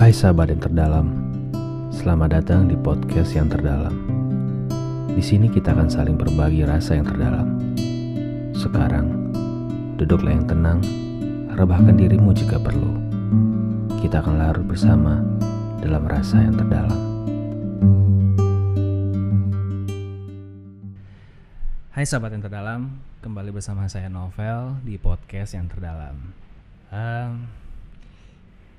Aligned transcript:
Hai 0.00 0.16
sahabat 0.16 0.48
yang 0.48 0.64
terdalam, 0.64 1.12
selamat 1.92 2.40
datang 2.40 2.64
di 2.64 2.72
podcast 2.72 3.36
yang 3.36 3.52
terdalam. 3.52 3.92
Di 5.12 5.20
sini 5.20 5.52
kita 5.52 5.76
akan 5.76 5.92
saling 5.92 6.16
berbagi 6.16 6.64
rasa 6.64 6.96
yang 6.96 7.04
terdalam. 7.04 7.60
Sekarang, 8.56 9.12
duduklah 10.00 10.32
yang 10.32 10.48
tenang, 10.48 10.80
rebahkan 11.52 12.00
dirimu 12.00 12.32
jika 12.32 12.56
perlu. 12.56 12.96
Kita 14.00 14.24
akan 14.24 14.40
larut 14.40 14.64
bersama 14.64 15.20
dalam 15.84 16.08
rasa 16.08 16.48
yang 16.48 16.56
terdalam. 16.56 17.00
Hai 21.92 22.08
sahabat 22.08 22.40
yang 22.40 22.44
terdalam, 22.48 22.80
kembali 23.20 23.52
bersama 23.52 23.84
saya 23.84 24.08
Novel 24.08 24.80
di 24.80 24.96
podcast 24.96 25.52
yang 25.52 25.68
terdalam. 25.68 26.32
Ehm, 26.88 27.52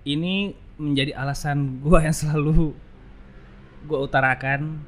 ini 0.07 0.55
menjadi 0.81 1.13
alasan 1.17 1.81
gue 1.81 1.99
yang 2.01 2.15
selalu 2.15 2.73
gue 3.85 3.99
utarakan. 3.99 4.81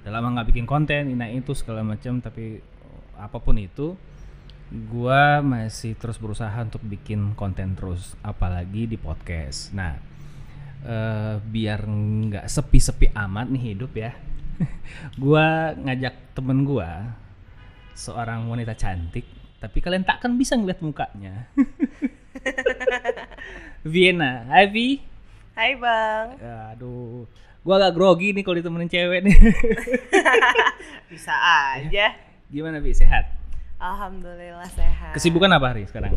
Dalam 0.00 0.32
nggak 0.32 0.48
bikin 0.54 0.64
konten 0.64 1.12
ini 1.12 1.36
itu 1.36 1.52
segala 1.52 1.84
macam 1.84 2.24
tapi 2.24 2.64
apa 3.20 3.36
pun 3.36 3.52
itu 3.60 3.92
gue 4.70 5.22
masih 5.42 5.98
terus 5.98 6.16
berusaha 6.16 6.54
untuk 6.62 6.80
bikin 6.86 7.34
konten 7.34 7.76
terus 7.76 8.16
apalagi 8.24 8.88
di 8.88 8.96
podcast. 8.96 9.76
Nah 9.76 10.10
eh, 10.84 11.34
biar 11.40 11.84
nggak 11.84 12.46
sepi-sepi 12.48 13.12
amat 13.12 13.46
nih 13.52 13.62
hidup 13.74 13.92
ya 13.96 14.12
gue 15.22 15.46
ngajak 15.84 16.36
temen 16.36 16.64
gue 16.64 16.90
seorang 17.96 18.48
wanita 18.48 18.76
cantik 18.76 19.24
tapi 19.60 19.84
kalian 19.84 20.08
takkan 20.08 20.40
bisa 20.40 20.56
ngeliat 20.56 20.80
mukanya 20.80 21.52
Vienna, 23.80 24.44
hai 24.46 24.68
Vi. 24.68 25.00
Hai 25.56 25.72
Bang. 25.74 26.36
Aduh, 26.72 27.24
gua 27.64 27.80
agak 27.80 27.96
grogi 27.96 28.32
nih 28.32 28.44
kalau 28.44 28.56
ditemenin 28.56 28.88
cewek 28.88 29.20
nih. 29.24 29.36
Bisa 31.10 31.32
aja. 31.32 32.12
Gimana 32.46 32.76
Vi, 32.78 32.92
sehat? 32.92 33.32
Alhamdulillah 33.80 34.68
sehat. 34.68 35.16
Kesibukan 35.16 35.48
apa 35.48 35.72
hari 35.72 35.88
sekarang? 35.88 36.12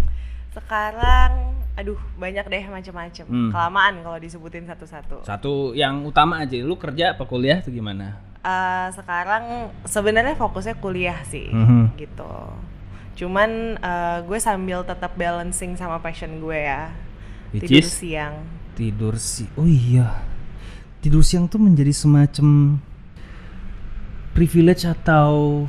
Sekarang 0.52 1.56
aduh 1.74 1.98
banyak 2.20 2.46
deh 2.46 2.64
macam-macam. 2.68 3.26
Hmm. 3.26 3.50
Kelamaan 3.50 3.94
kalau 4.04 4.20
disebutin 4.20 4.68
satu-satu. 4.68 5.24
Satu 5.24 5.54
yang 5.72 6.04
utama 6.04 6.44
aja, 6.44 6.59
lu 6.59 6.76
kerja 6.76 7.16
apa 7.16 7.24
kuliah 7.24 7.64
atau 7.64 7.72
gimana? 7.72 8.20
Eh, 8.44 8.88
sekarang 8.92 9.72
sebenarnya 9.88 10.36
fokusnya 10.36 10.76
kuliah 10.78 11.24
sih 11.24 11.48
Mhm. 11.48 11.96
gitu. 11.96 12.34
Cuman 13.16 13.80
eh, 13.80 14.18
gue 14.22 14.38
sambil 14.38 14.84
tetap 14.84 15.16
balancing 15.16 15.74
sama 15.74 15.98
passion 15.98 16.44
gue 16.44 16.59
ya. 16.59 16.92
Which 17.54 17.70
Tidur 17.70 17.86
is? 17.86 17.94
siang. 17.94 18.36
Tidur 18.73 19.16
sih. 19.22 19.46
Oh 19.54 19.70
iya. 19.70 20.26
Tidur 21.06 21.22
siang 21.22 21.46
tuh 21.46 21.62
menjadi 21.62 21.94
semacam 21.94 22.82
privilege 24.34 24.90
atau 24.90 25.64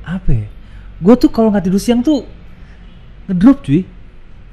apa 0.00 0.30
ya? 0.32 0.46
Gue 0.98 1.14
tuh 1.20 1.28
kalau 1.28 1.52
nggak 1.52 1.68
tidur 1.68 1.78
siang 1.78 2.00
tuh 2.00 2.24
ngedrop 3.28 3.60
cuy. 3.60 3.84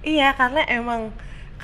Iya 0.04 0.36
karena 0.36 0.62
emang 0.68 1.16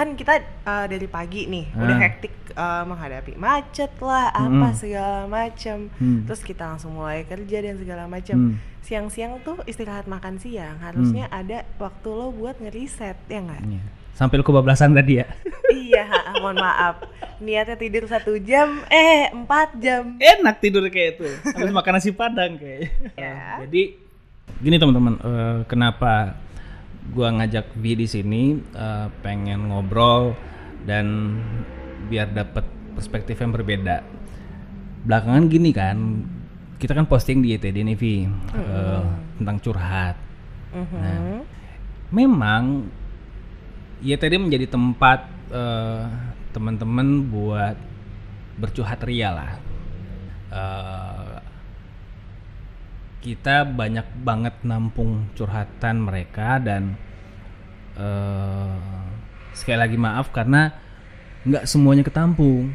kan 0.01 0.09
kita 0.11 0.33
uh, 0.63 0.85
dari 0.85 1.05
pagi 1.05 1.45
nih 1.45 1.69
udah 1.71 1.93
Ah. 1.93 2.01
hektik 2.01 2.33
uh, 2.51 2.83
menghadapi 2.83 3.33
macet 3.35 3.93
lah 3.99 4.29
apa 4.31 4.49
Mm-mm. 4.49 4.73
segala 4.73 5.19
macem 5.23 5.93
Hmm. 5.93 6.25
terus 6.25 6.41
kita 6.41 6.65
langsung 6.65 6.91
mulai 6.91 7.21
kerja 7.23 7.57
dan 7.59 7.77
segala 7.77 8.03
macem 8.07 8.33
Hmm. 8.33 8.55
siang-siang 8.81 9.37
tuh 9.39 9.61
istirahat 9.63 10.05
makan 10.05 10.35
siang 10.35 10.77
harusnya 10.79 11.29
ada 11.29 11.61
waktu 11.77 12.09
lo 12.09 12.31
buat 12.31 12.57
ngeriset 12.57 13.13
ya 13.25 13.39
nggak 13.39 13.61
Iya. 13.63 13.83
Sampai 14.11 14.35
lu 14.35 14.43
kebablasan 14.43 14.91
tadi 14.91 15.17
ya. 15.17 15.25
iya 15.71 16.03
ha, 16.03 16.35
mohon 16.35 16.57
maaf 16.57 16.99
niatnya 17.37 17.73
tidur 17.75 18.05
satu 18.05 18.37
jam 18.37 18.81
eh 18.87 19.29
empat 19.29 19.77
jam 19.77 20.17
enak 20.17 20.57
tidur 20.57 20.81
kayak 20.87 21.15
itu 21.15 21.25
habis 21.47 21.69
makan 21.71 21.93
nasi 21.95 22.09
padang 22.11 22.53
kayak 22.55 22.89
Ya. 23.15 23.61
jadi 23.61 23.97
gini 24.57 24.75
teman-teman 24.75 25.15
eh, 25.15 25.57
kenapa 25.65 26.37
gua 27.09 27.33
ngajak 27.33 27.73
Vi 27.81 27.97
di 27.97 28.05
sini 28.05 28.53
eh, 28.57 29.07
pengen 29.25 29.73
ngobrol 29.73 30.37
dan 30.85 31.37
biar 32.07 32.29
dapat 32.29 32.65
perspektif 32.93 33.41
yang 33.41 33.51
berbeda 33.51 34.05
belakangan 35.01 35.49
gini 35.49 35.73
kan 35.73 35.97
kita 36.77 36.93
kan 36.93 37.09
posting 37.09 37.41
di 37.41 37.57
ITD 37.57 37.81
nih 37.81 37.97
Vi 37.97 38.15
eh, 38.53 39.03
tentang 39.41 39.57
curhat 39.57 40.17
Mhm. 40.71 40.95
Nah. 40.95 41.43
memang 42.11 42.87
YTD 43.99 44.39
menjadi 44.39 44.71
tempat 44.71 45.27
eh, 45.51 46.03
teman-teman 46.55 47.27
buat 47.27 47.75
bercurhat 48.55 49.03
ria 49.03 49.35
lah. 49.35 49.53
Eh, 50.51 51.20
kita 53.21 53.69
banyak 53.69 54.03
banget 54.25 54.55
nampung 54.65 55.29
curhatan 55.37 56.01
mereka 56.01 56.57
dan 56.57 56.97
eh, 57.93 58.75
sekali 59.53 59.77
lagi 59.77 59.97
maaf 60.01 60.33
karena 60.33 60.73
nggak 61.45 61.69
semuanya 61.69 62.01
ketampung. 62.01 62.73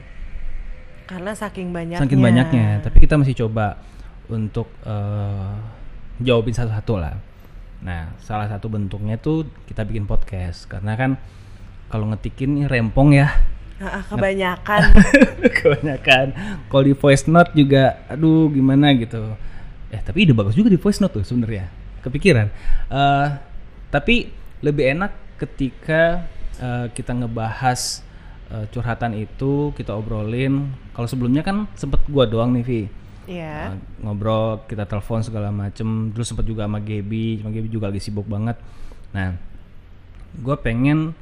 Karena 1.07 1.35
saking 1.35 1.75
banyaknya. 1.75 2.03
Saking 2.03 2.23
banyaknya 2.23 2.69
tapi 2.83 3.03
kita 3.03 3.19
masih 3.19 3.35
coba 3.35 3.83
untuk 4.31 4.71
eh, 4.87 5.55
jawabin 6.23 6.55
satu-satu 6.55 6.95
lah. 6.95 7.19
Nah 7.83 8.15
salah 8.23 8.47
satu 8.47 8.71
bentuknya 8.71 9.19
tuh 9.19 9.51
kita 9.67 9.83
bikin 9.83 10.07
podcast 10.07 10.71
karena 10.71 10.95
kan 10.95 11.19
kalau 11.91 12.07
ngetikin 12.15 12.63
ini 12.63 12.67
rempong 12.71 13.19
ya. 13.19 13.35
Ah, 13.77 14.01
kebanyakan. 14.09 14.89
Kebanyakan. 15.61 16.27
Kalau 16.73 16.85
di 16.87 16.97
voice 16.97 17.29
note 17.29 17.53
juga 17.53 18.09
aduh 18.09 18.49
gimana? 18.49 18.89
gitu 18.97 19.37
eh 19.97 20.01
tapi 20.05 20.29
ide 20.29 20.37
bagus 20.37 20.53
juga 20.53 20.69
di 20.69 20.77
voice 20.77 21.01
note 21.01 21.17
tuh 21.17 21.25
sebenarnya. 21.25 21.73
Kepikiran. 22.05 22.47
Eh, 22.93 23.29
tapi 23.89 24.29
lebih 24.61 24.93
enak 24.93 25.41
ketika 25.41 26.29
eh, 26.61 26.87
kita 26.93 27.17
ngebahas 27.17 28.05
eh, 28.53 28.65
curhatan 28.69 29.17
itu 29.17 29.73
kita 29.73 29.97
obrolin. 29.97 30.69
Kalau 30.93 31.09
sebelumnya 31.09 31.41
kan 31.41 31.65
sempet 31.73 32.05
gua 32.13 32.29
doang 32.29 32.53
nih 32.53 32.65
Vi. 32.65 32.83
Iya. 33.27 33.75
Uh, 33.75 33.79
ngobrol 34.07 34.63
kita 34.71 34.87
telepon 34.87 35.19
segala 35.19 35.51
macem. 35.51 36.15
Terus 36.15 36.31
sempat 36.31 36.47
juga 36.47 36.63
sama 36.63 36.79
Gaby. 36.79 37.43
Sama 37.43 37.51
Gaby 37.51 37.69
juga 37.73 37.91
lagi 37.91 37.99
sibuk 37.99 38.29
banget. 38.31 38.55
Nah 39.11 39.35
gue 40.37 40.57
pengen 40.61 41.17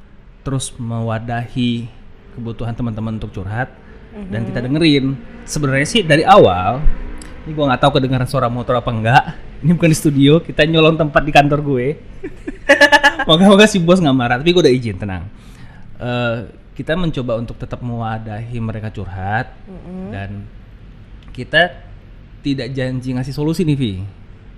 terus 0.45 0.75
mewadahi 0.77 1.87
kebutuhan 2.35 2.75
teman-teman 2.75 3.17
untuk 3.17 3.31
curhat 3.41 3.73
dan 4.29 4.45
kita 4.45 4.61
dengerin. 4.61 5.17
Sebenarnya 5.49 5.87
sih 5.87 6.01
dari 6.05 6.21
awal 6.21 6.83
ini 7.45 7.51
gue 7.53 7.65
nggak 7.65 7.81
tahu 7.81 7.91
kedengaran 8.01 8.25
suara 8.25 8.49
motor 8.49 8.77
apa 8.77 8.89
enggak 8.89 9.23
ini 9.61 9.71
bukan 9.73 9.89
di 9.89 9.97
studio 9.97 10.41
kita 10.41 10.65
nyolong 10.65 10.97
tempat 10.97 11.21
di 11.21 11.31
kantor 11.31 11.61
gue 11.61 11.85
moga-moga 13.29 13.69
si 13.69 13.77
bos 13.77 14.01
nggak 14.01 14.17
marah 14.17 14.37
tapi 14.41 14.49
gue 14.51 14.61
udah 14.65 14.73
izin 14.73 14.97
tenang 14.97 15.25
Eh, 15.95 16.37
kita 16.75 16.91
mencoba 16.99 17.39
untuk 17.39 17.55
tetap 17.55 17.79
mewadahi 17.79 18.59
mereka 18.59 18.91
curhat 18.91 19.47
dan 20.11 20.43
kita 21.31 21.71
tidak 22.43 22.67
janji 22.75 23.15
ngasih 23.15 23.31
solusi 23.31 23.63
nih 23.63 23.77
Vi. 23.79 23.93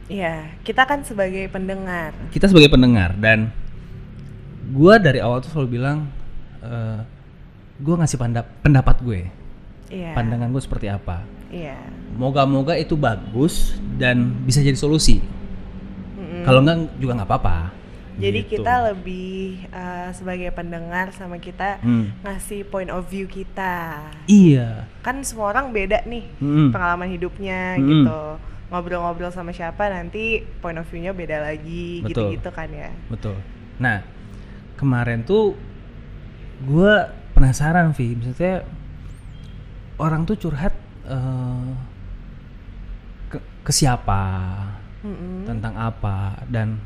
Iya, 0.09 0.49
kita 0.65 0.89
kan 0.89 1.05
sebagai 1.05 1.45
pendengar. 1.53 2.17
Kita 2.33 2.49
sebagai 2.49 2.73
pendengar 2.73 3.13
dan 3.21 3.53
gua 4.73 4.97
dari 4.97 5.21
awal 5.21 5.45
tuh 5.45 5.53
selalu 5.53 5.77
bilang 5.77 6.09
eh 6.65 7.05
gua 7.85 8.01
ngasih 8.01 8.17
pendapat 8.65 8.97
gue, 9.05 9.21
Iya. 9.93 10.17
pandangan 10.17 10.49
gue 10.49 10.61
seperti 10.65 10.89
apa. 10.89 11.21
Iya. 11.47 11.77
Moga-moga 12.13 12.75
itu 12.75 12.93
bagus 12.93 13.75
dan 13.95 14.35
bisa 14.43 14.59
jadi 14.59 14.75
solusi. 14.75 15.23
Mm-mm. 16.17 16.43
Kalau 16.43 16.59
enggak 16.59 16.91
juga 16.97 17.13
nggak 17.15 17.29
apa-apa. 17.29 17.57
Jadi 18.17 18.39
Gitu. 18.43 18.51
kita 18.59 18.89
lebih 18.89 19.61
uh, 19.69 20.09
sebagai 20.09 20.49
pendengar 20.49 21.13
sama 21.13 21.37
kita 21.37 21.77
Hmm. 21.79 22.09
ngasih 22.25 22.65
point 22.65 22.89
of 22.89 23.05
view 23.05 23.29
kita. 23.29 24.01
Iya. 24.25 24.89
Kan 24.99 25.21
semua 25.21 25.53
orang 25.53 25.69
beda 25.69 26.01
nih 26.03 26.25
Mm-mm. 26.41 26.73
pengalaman 26.73 27.07
hidupnya 27.07 27.77
Mm-mm. 27.77 27.85
gitu. 27.85 28.19
Ngobrol-ngobrol 28.67 29.29
sama 29.29 29.53
siapa 29.53 29.87
nanti 29.87 30.41
point 30.59 30.75
of 30.75 30.83
view-nya 30.83 31.13
beda 31.13 31.39
lagi 31.39 32.01
gitu-gitu 32.03 32.49
kan 32.49 32.67
ya. 32.67 32.89
Betul. 33.07 33.37
Nah, 33.77 34.01
kemarin 34.75 35.21
tuh 35.21 35.53
gue 36.59 36.93
penasaran, 37.31 37.93
Vi. 37.93 38.17
Maksudnya 38.17 38.65
orang 39.97 40.25
tuh 40.25 40.35
curhat 40.37 40.73
eh, 41.05 41.46
ke, 43.27 43.37
ke 43.63 43.71
siapa, 43.71 44.23
Mm-mm. 45.03 45.45
tentang 45.47 45.75
apa, 45.77 46.41
dan 46.47 46.79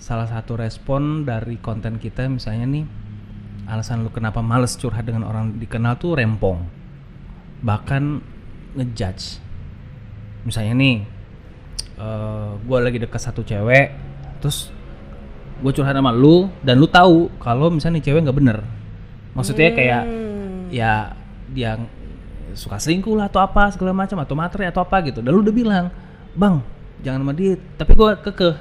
salah 0.00 0.26
satu 0.28 0.58
respon 0.58 1.24
dari 1.24 1.56
konten 1.58 1.98
kita 1.98 2.26
misalnya 2.28 2.66
nih, 2.66 2.84
alasan 3.70 4.04
lu 4.04 4.10
kenapa 4.12 4.44
males 4.44 4.76
curhat 4.76 5.08
dengan 5.08 5.24
orang 5.24 5.56
dikenal 5.58 5.96
tuh 5.96 6.18
rempong, 6.18 6.62
bahkan 7.64 8.20
ngejudge. 8.76 9.40
Misalnya 10.44 10.74
nih, 10.76 10.96
gue 12.60 12.78
lagi 12.82 12.98
deket 13.00 13.20
satu 13.22 13.40
cewek, 13.46 13.94
terus 14.42 14.68
gue 15.62 15.72
curhat 15.72 15.94
sama 15.94 16.10
lu 16.10 16.50
dan 16.66 16.76
lu 16.76 16.90
tahu 16.90 17.30
kalau 17.38 17.70
misalnya 17.70 18.02
nih 18.02 18.10
cewek 18.10 18.26
nggak 18.26 18.38
bener 18.42 18.58
maksudnya 19.38 19.70
kayak 19.70 20.02
Hmm. 20.04 20.66
ya 20.68 21.14
dia 21.54 21.78
suka 22.52 22.76
selingkuh 22.76 23.16
lah 23.16 23.32
atau 23.32 23.40
apa 23.40 23.72
segala 23.72 23.96
macam 23.96 24.20
atau 24.20 24.36
materi 24.36 24.68
atau 24.68 24.84
apa 24.84 25.00
gitu. 25.08 25.24
Dan 25.24 25.32
lu 25.32 25.40
udah 25.40 25.54
bilang 25.54 25.86
bang 26.36 26.60
jangan 27.00 27.24
sama 27.24 27.32
dia. 27.32 27.56
Tapi 27.80 27.92
gua 27.96 28.20
kekeh. 28.20 28.54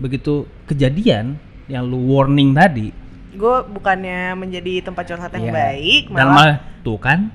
Begitu 0.00 0.44
kejadian 0.68 1.40
yang 1.70 1.86
lu 1.86 2.02
warning 2.10 2.52
tadi 2.52 2.90
gue 3.30 3.56
bukannya 3.70 4.34
menjadi 4.34 4.90
tempat 4.90 5.06
curhat 5.06 5.30
yang 5.38 5.48
ya, 5.48 5.54
baik 5.54 6.10
dan 6.10 6.26
malah 6.26 6.34
malah 6.34 6.56
tuh 6.82 6.98
kan 6.98 7.30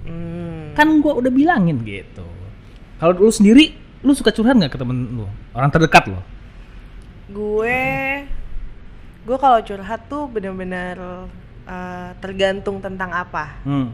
Hmm, 0.00 0.72
kan 0.72 0.88
gua 1.04 1.20
udah 1.20 1.28
bilangin 1.28 1.76
gitu. 1.84 2.24
Kalau 2.96 3.12
lu 3.20 3.28
sendiri 3.28 3.76
lu 4.00 4.16
suka 4.16 4.32
curhat 4.32 4.56
nggak 4.56 4.72
ke 4.72 4.78
temen 4.80 4.96
lu? 5.12 5.28
Orang 5.52 5.68
terdekat 5.68 6.08
lo 6.08 6.24
gue 7.30 7.78
gue 9.22 9.38
kalau 9.38 9.60
curhat 9.62 10.00
tuh 10.10 10.26
bener-bener 10.26 10.98
eh, 11.68 12.10
tergantung 12.18 12.80
tentang 12.82 13.12
apa. 13.12 13.60
Hmm. 13.62 13.92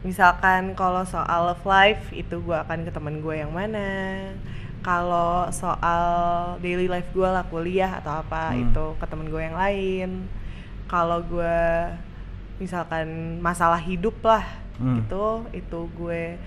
Misalkan 0.00 0.72
kalau 0.72 1.02
soal 1.02 1.50
love 1.50 1.64
life 1.64 2.10
itu 2.12 2.38
gue 2.38 2.54
akan 2.54 2.86
ke 2.86 2.90
temen 2.90 3.18
gue 3.18 3.34
yang 3.36 3.50
mana. 3.50 4.30
Kalau 4.78 5.50
soal 5.50 6.02
daily 6.58 6.86
life 6.86 7.10
gue 7.10 7.26
lah 7.26 7.42
kuliah 7.44 7.98
atau 7.98 8.22
apa 8.22 8.54
Hmm. 8.54 8.62
itu 8.62 8.84
ke 8.96 9.06
temen 9.06 9.26
gue 9.26 9.42
yang 9.42 9.58
lain. 9.58 10.10
Kalau 10.86 11.18
gue 11.20 11.58
misalkan 12.58 13.38
masalah 13.38 13.78
hidup 13.78 14.18
lah 14.22 14.42
Hmm. 14.78 15.02
itu 15.02 15.26
itu 15.52 15.80
gue 15.92 16.38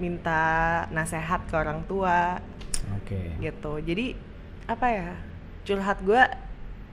minta 0.00 0.42
nasehat 0.88 1.44
ke 1.44 1.54
orang 1.54 1.84
tua. 1.84 2.40
Oke. 2.96 3.36
Gitu. 3.38 3.72
Jadi 3.84 4.06
apa 4.64 4.86
ya 4.88 5.08
curhat 5.64 6.00
gue 6.00 6.22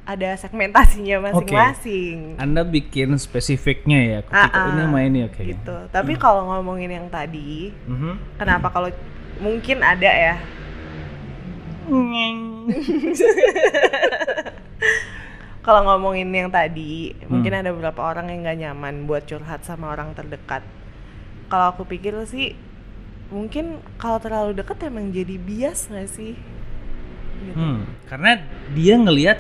ada 0.06 0.38
segmentasinya 0.38 1.18
masing-masing. 1.20 2.38
Anda 2.38 2.62
bikin 2.62 3.18
spesifiknya 3.18 4.00
ya 4.00 4.20
ketika 4.22 4.54
ah, 4.54 4.70
ini 4.70 4.82
sama 4.86 5.00
ini 5.02 5.20
oke. 5.26 5.42
Gitu. 5.42 5.76
Tapi 5.90 6.14
kalau 6.16 6.46
ngomongin 6.46 6.94
yang 6.94 7.10
tadi 7.10 7.74
Mhm. 7.90 8.38
kenapa 8.38 8.70
kalau 8.70 8.94
mungkin 9.42 9.82
ada 9.82 10.06
ya? 10.08 10.36
Kalau 15.66 15.82
ngomongin 15.82 16.30
yang 16.30 16.54
tadi 16.54 17.18
mungkin 17.26 17.50
Hmm. 17.50 17.62
ada 17.66 17.70
beberapa 17.74 18.06
orang 18.06 18.30
yang 18.30 18.46
nggak 18.46 18.58
nyaman 18.62 19.10
buat 19.10 19.26
curhat 19.26 19.66
sama 19.66 19.90
orang 19.90 20.14
terdekat. 20.14 20.62
Kalau 21.50 21.74
aku 21.74 21.90
pikir 21.90 22.14
sih 22.30 22.54
mungkin 23.34 23.82
kalau 23.98 24.22
terlalu 24.22 24.54
dekat 24.54 24.78
emang 24.86 25.10
jadi 25.10 25.42
bias 25.42 25.90
nggak 25.90 26.06
sih 26.06 26.38
gitu. 27.42 27.56
Hmm, 27.56 27.80
karena 28.06 28.32
dia 28.72 28.96
ngelihat 28.96 29.40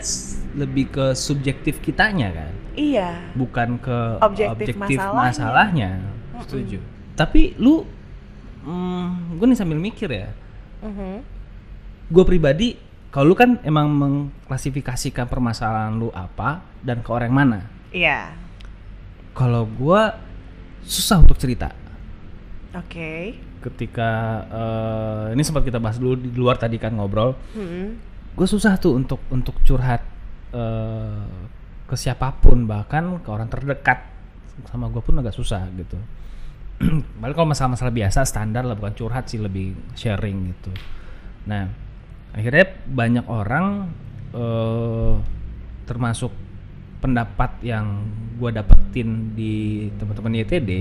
lebih 0.53 0.87
ke 0.89 1.05
subjektif 1.11 1.79
kitanya 1.79 2.31
kan, 2.31 2.51
iya 2.73 3.19
bukan 3.31 3.75
ke 3.75 3.97
Objektif 4.19 4.75
masalahnya. 4.75 5.11
masalahnya. 5.13 5.89
Setuju. 6.41 6.79
Tapi 7.13 7.55
lu, 7.55 7.83
hmm, 8.61 9.35
gue 9.35 9.45
nih 9.45 9.57
sambil 9.57 9.77
mikir 9.77 10.07
ya, 10.07 10.31
Mhm. 10.79 11.23
gue 12.07 12.23
pribadi, 12.23 12.75
kalau 13.09 13.31
lu 13.31 13.35
kan 13.35 13.59
emang 13.61 13.87
mengklasifikasikan 13.89 15.25
permasalahan 15.25 15.91
lu 15.93 16.11
apa 16.11 16.59
dan 16.79 16.99
ke 16.99 17.09
orang 17.09 17.31
mana. 17.31 17.59
iya 17.89 18.31
Kalau 19.31 19.63
gue 19.65 20.01
susah 20.81 21.19
untuk 21.19 21.35
cerita. 21.35 21.71
oke 22.71 23.11
Ketika 23.65 24.09
eh, 24.45 25.25
ini 25.33 25.41
sempat 25.41 25.65
kita 25.65 25.81
bahas 25.81 25.97
dulu 25.97 26.13
di 26.13 26.29
luar 26.31 26.55
tadi 26.55 26.77
kan 26.77 26.93
ngobrol, 26.93 27.33
Mhm. 27.57 27.85
gue 28.37 28.45
susah 28.45 28.77
tuh 28.77 28.93
untuk 28.93 29.17
untuk 29.33 29.57
curhat 29.65 30.05
eh, 30.53 31.25
ke 31.85 31.95
siapa 31.97 32.29
pun 32.37 32.63
bahkan 32.63 33.17
ke 33.19 33.27
orang 33.27 33.49
terdekat 33.49 34.05
sama 34.69 34.87
gue 34.87 35.01
pun 35.01 35.17
agak 35.17 35.33
susah 35.33 35.65
gitu. 35.73 35.97
Balik 37.19 37.33
kalau 37.33 37.49
masalah-masalah 37.49 37.91
biasa 37.91 38.21
standar 38.23 38.63
lah 38.63 38.75
bukan 38.75 38.93
curhat 38.93 39.25
sih 39.27 39.41
lebih 39.41 39.73
sharing 39.93 40.53
gitu. 40.53 40.71
Nah 41.45 41.67
akhirnya 42.31 42.69
banyak 42.85 43.25
orang 43.25 43.89
eh, 44.31 45.13
termasuk 45.85 46.29
pendapat 46.99 47.49
yang 47.61 48.05
gue 48.35 48.49
dapetin 48.51 49.33
di 49.33 49.53
teman-teman 49.95 50.41
YTD 50.41 50.71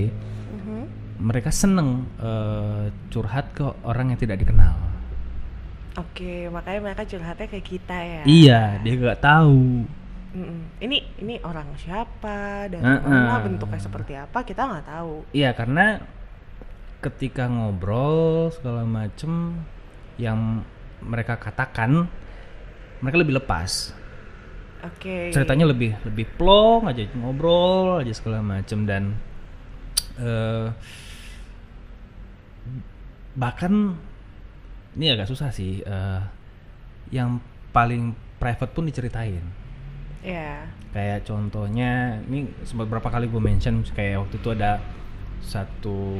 Mhm. 0.55 0.83
Mereka 1.19 1.49
seneng 1.51 2.07
eh, 2.19 2.91
curhat 3.11 3.55
ke 3.55 3.65
orang 3.87 4.13
yang 4.13 4.19
tidak 4.19 4.41
dikenal. 4.43 4.75
Oke, 5.95 6.51
makanya 6.51 6.91
mereka 6.91 7.07
curhatnya 7.07 7.47
kayak 7.47 7.67
kita 7.67 7.97
ya. 7.97 8.21
Iya, 8.27 8.61
dia 8.83 8.93
gak 8.99 9.23
tahu. 9.23 9.87
Mm-mm. 10.35 10.83
Ini 10.83 10.97
ini 11.23 11.39
orang 11.47 11.71
siapa 11.79 12.67
dan 12.67 12.83
Heeh. 12.83 13.07
mana 13.07 13.39
bentuknya 13.39 13.79
seperti 13.79 14.19
apa 14.19 14.43
kita 14.43 14.67
nggak 14.67 14.83
tahu. 14.91 15.23
Iya 15.31 15.55
karena 15.55 16.03
ketika 16.99 17.47
ngobrol 17.47 18.51
segala 18.51 18.83
macem 18.83 19.63
yang 20.19 20.67
mereka 20.99 21.39
katakan 21.39 22.11
mereka 23.03 23.17
lebih 23.21 23.37
lepas 23.37 23.93
Oke. 24.81 25.29
ceritanya 25.29 25.69
lebih 25.69 25.93
lebih 26.01 26.25
plong 26.33 26.89
aja 26.89 27.05
ngobrol 27.13 28.01
aja 28.01 28.09
segala 28.15 28.41
macem 28.41 28.89
dan 28.89 29.13
eh 30.19 30.67
bahkan 33.35 33.99
ini 34.95 35.11
agak 35.11 35.27
susah 35.27 35.51
sih 35.51 35.83
eh, 35.83 36.21
yang 37.11 37.43
paling 37.75 38.15
private 38.39 38.71
pun 38.71 38.87
diceritain. 38.87 39.43
Ya. 40.25 40.65
kayak 40.89 41.21
contohnya 41.29 42.17
ini 42.25 42.49
sempat 42.65 42.89
berapa 42.89 43.05
kali 43.13 43.29
gue 43.29 43.37
mention 43.37 43.85
kayak 43.93 44.25
waktu 44.25 44.41
itu 44.41 44.49
ada 44.57 44.81
satu 45.45 46.17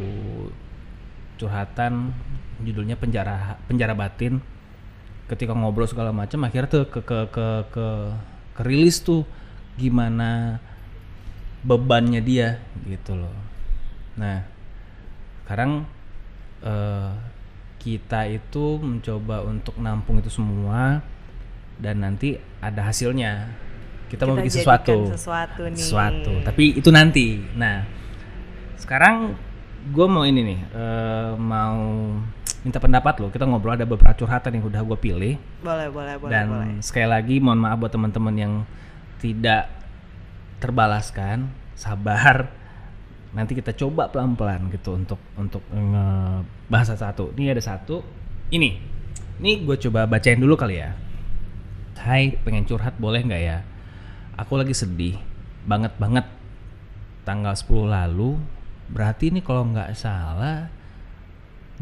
curhatan 1.41 2.13
judulnya 2.62 3.01
penjara 3.01 3.57
penjara 3.65 3.98
batin. 3.98 4.45
Ketika 5.25 5.57
ngobrol 5.57 5.89
segala 5.89 6.13
macam 6.13 6.45
akhirnya 6.45 6.69
tuh 6.69 6.86
ke 6.86 7.01
ke 7.01 7.19
ke 7.33 7.48
ke 7.74 7.88
kerilis 8.62 9.01
tuh 9.01 9.25
gimana 9.74 10.62
bebannya 11.65 12.21
dia 12.21 12.62
gitu 12.86 13.18
loh 13.18 13.55
nah 14.15 14.44
sekarang 15.45 15.85
eh, 16.65 17.12
kita 17.85 18.25
itu 18.25 18.81
mencoba 18.81 19.45
untuk 19.45 19.77
nampung 19.77 20.17
itu 20.17 20.33
semua 20.33 21.06
dan 21.77 22.01
nanti 22.01 22.41
ada 22.57 22.81
hasilnya. 22.89 23.51
Kita, 24.09 24.25
mau 24.25 24.38
bikin 24.38 24.62
sesuatu. 24.62 25.12
Sesuatu 25.13 25.62
nih. 25.69 25.77
sesuatu. 25.77 26.33
Tapi 26.45 26.77
itu 26.77 26.89
nanti. 26.89 27.41
Nah 27.53 27.85
sekarang 28.81 29.38
gue 29.85 30.07
mau 30.09 30.25
ini 30.25 30.41
nih 30.41 30.60
eh, 30.74 31.31
mau 31.38 31.77
minta 32.65 32.81
pendapat 32.81 33.22
lo 33.22 33.29
kita 33.29 33.45
ngobrol 33.45 33.77
ada 33.77 33.86
beberapa 33.86 34.17
curhatan 34.17 34.57
yang 34.57 34.65
udah 34.65 34.81
gue 34.81 34.98
pilih. 34.98 35.34
Boleh, 35.62 35.88
boleh, 35.93 36.15
boleh, 36.17 36.31
dan 36.34 36.45
boleh. 36.50 36.81
sekali 36.81 37.05
lagi 37.05 37.38
mohon 37.38 37.62
maaf 37.62 37.77
buat 37.77 37.93
teman-teman 37.93 38.34
yang 38.34 38.53
tidak 39.22 39.69
terbalaskan. 40.57 41.53
Sabar 41.77 42.50
nanti 43.36 43.51
kita 43.51 43.75
coba 43.75 44.08
pelan-pelan 44.08 44.72
gitu 44.72 44.96
untuk 44.96 45.20
untuk 45.36 45.60
ngebahas 45.70 46.96
satu. 46.96 47.36
Ini 47.36 47.51
ada 47.51 47.62
satu. 47.62 48.00
Ini. 48.50 48.80
Ini 49.44 49.51
gue 49.68 49.75
coba 49.75 50.08
bacain 50.08 50.39
dulu 50.39 50.56
kali 50.56 50.80
ya. 50.80 50.96
Hai 52.00 52.39
pengen 52.48 52.63
curhat 52.63 52.96
boleh 52.96 53.20
nggak 53.27 53.44
ya? 53.44 53.68
Aku 54.39 54.56
lagi 54.56 54.72
sedih 54.72 55.20
banget 55.68 55.92
banget. 56.00 56.24
Tanggal 57.27 57.58
10 57.58 57.92
lalu 57.92 58.39
berarti 58.86 59.34
ini 59.34 59.44
kalau 59.44 59.68
nggak 59.68 59.92
salah 60.00 60.72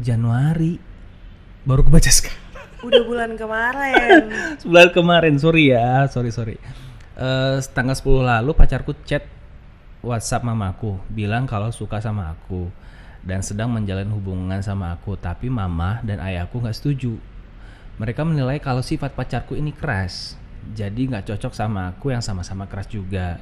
Januari. 0.02 0.82
Baru 1.62 1.86
kebaca 1.86 2.10
sekarang. 2.18 2.42
Udah 2.82 3.02
bulan 3.06 3.30
kemarin. 3.38 4.28
Sebulan 4.60 4.92
kemarin, 4.92 5.34
sorry 5.40 5.72
ya, 5.72 6.04
sorry 6.10 6.28
sorry. 6.34 6.56
Eh, 7.14 7.56
tanggal 7.72 7.94
10 7.94 8.26
lalu 8.26 8.50
pacarku 8.58 8.92
chat 9.06 9.22
WhatsApp 10.04 10.44
mamaku, 10.44 11.00
bilang 11.08 11.48
kalau 11.48 11.72
suka 11.72 11.98
sama 11.98 12.36
aku 12.36 12.68
dan 13.24 13.40
sedang 13.40 13.72
menjalin 13.72 14.12
hubungan 14.12 14.60
sama 14.60 14.92
aku, 14.92 15.16
tapi 15.16 15.48
mama 15.48 16.04
dan 16.04 16.20
ayahku 16.20 16.60
nggak 16.60 16.76
setuju. 16.76 17.16
Mereka 17.96 18.20
menilai 18.22 18.60
kalau 18.60 18.84
sifat 18.84 19.16
pacarku 19.16 19.56
ini 19.56 19.72
keras, 19.72 20.36
jadi 20.76 21.08
nggak 21.08 21.32
cocok 21.32 21.52
sama 21.56 21.96
aku 21.96 22.12
yang 22.12 22.20
sama-sama 22.20 22.68
keras 22.68 22.92
juga. 22.92 23.40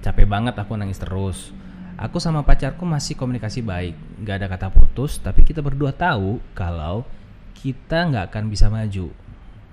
Capek 0.00 0.24
banget 0.24 0.56
aku 0.56 0.80
nangis 0.80 0.96
terus. 0.96 1.52
Aku 2.00 2.16
sama 2.16 2.40
pacarku 2.40 2.88
masih 2.88 3.12
komunikasi 3.12 3.60
baik, 3.60 3.92
nggak 4.24 4.36
ada 4.40 4.46
kata 4.48 4.68
putus, 4.72 5.20
tapi 5.20 5.44
kita 5.44 5.60
berdua 5.60 5.92
tahu 5.92 6.40
kalau 6.56 7.04
kita 7.52 8.08
nggak 8.08 8.32
akan 8.32 8.44
bisa 8.48 8.72
maju. 8.72 9.12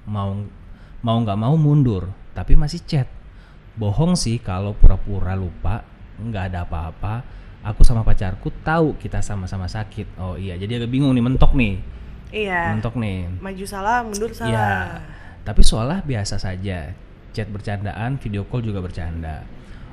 Mau 0.03 0.43
mau 0.99 1.17
nggak 1.23 1.39
mau 1.39 1.55
mundur, 1.55 2.11
tapi 2.35 2.59
masih 2.59 2.83
chat. 2.83 3.07
Bohong 3.79 4.19
sih 4.19 4.43
kalau 4.43 4.75
pura-pura 4.75 5.37
lupa, 5.39 5.87
nggak 6.21 6.53
ada 6.53 6.65
apa-apa. 6.65 7.21
Aku 7.65 7.83
sama 7.83 8.05
pacarku 8.05 8.53
tahu 8.63 8.95
kita 8.95 9.19
sama-sama 9.19 9.67
sakit. 9.67 10.17
Oh 10.21 10.39
iya, 10.39 10.55
jadi 10.55 10.81
agak 10.81 10.91
bingung 10.93 11.11
nih, 11.11 11.23
mentok 11.25 11.51
nih, 11.57 11.81
iya. 12.31 12.71
mentok 12.71 12.95
nih. 12.95 13.27
Maju 13.43 13.65
salah, 13.67 14.05
mundur 14.07 14.31
salah. 14.31 14.53
Ya, 14.53 14.71
tapi 15.43 15.61
seolah 15.65 15.99
biasa 16.05 16.39
saja. 16.39 16.95
Chat 17.35 17.49
bercandaan, 17.51 18.17
video 18.17 18.47
call 18.47 18.63
juga 18.63 18.79
bercanda. 18.79 19.43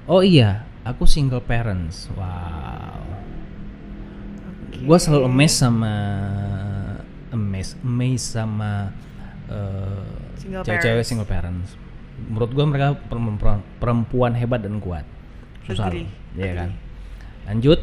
Oh 0.06 0.20
iya, 0.20 0.64
aku 0.84 1.08
single 1.08 1.42
parents. 1.42 2.12
Wow. 2.14 3.00
Gue 4.84 4.98
selalu 5.00 5.26
amazed 5.26 5.58
sama 5.58 5.94
amazed, 7.32 7.74
amazed 7.82 8.28
sama 8.36 8.92
eh, 9.48 10.04
Single 10.38 10.62
cewek-cewek 10.62 11.00
parents. 11.00 11.08
single 11.08 11.28
parents. 11.28 11.70
Menurut 12.30 12.50
gue 12.54 12.64
mereka 12.68 12.88
perempuan 13.80 14.36
hebat 14.38 14.62
dan 14.62 14.78
kuat. 14.78 15.02
Susah 15.68 15.88
iya 15.90 16.04
agree. 16.34 16.56
kan. 16.56 16.70
Lanjut, 17.44 17.80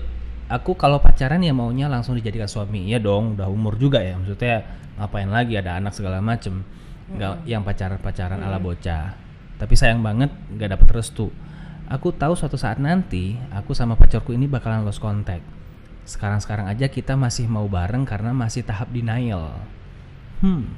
aku 0.50 0.74
kalau 0.78 1.02
pacaran 1.02 1.42
ya 1.42 1.54
maunya 1.54 1.88
langsung 1.90 2.18
dijadikan 2.18 2.50
suami. 2.50 2.90
Iya 2.90 3.02
dong, 3.02 3.38
udah 3.38 3.48
umur 3.50 3.78
juga 3.78 4.02
ya. 4.02 4.18
Maksudnya 4.18 4.66
ngapain 4.98 5.30
lagi 5.30 5.58
ada 5.58 5.78
anak 5.78 5.94
segala 5.94 6.22
macem. 6.22 6.62
Nggak 7.12 7.44
yang 7.50 7.62
pacaran-pacaran 7.62 8.40
ala 8.40 8.58
bocah. 8.58 9.16
Tapi 9.62 9.74
sayang 9.78 10.02
banget 10.02 10.34
nggak 10.58 10.78
dapet 10.78 10.88
restu. 10.94 11.30
Aku 11.92 12.16
tahu 12.16 12.40
suatu 12.40 12.56
saat 12.56 12.80
nanti 12.80 13.36
aku 13.52 13.76
sama 13.76 14.00
pacarku 14.00 14.32
ini 14.32 14.48
bakalan 14.48 14.88
lost 14.88 15.04
contact. 15.04 15.44
Sekarang-sekarang 16.08 16.72
aja 16.72 16.88
kita 16.88 17.20
masih 17.20 17.46
mau 17.52 17.68
bareng 17.68 18.08
karena 18.08 18.32
masih 18.32 18.64
tahap 18.64 18.90
denial. 18.90 19.54
Hmm, 20.40 20.72